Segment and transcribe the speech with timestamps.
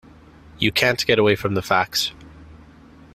[0.57, 2.11] You can't get away from the facts.